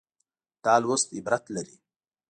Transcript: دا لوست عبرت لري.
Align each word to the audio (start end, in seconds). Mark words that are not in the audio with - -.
دا 0.63 0.73
لوست 0.83 1.07
عبرت 1.17 1.43
لري. 1.55 1.75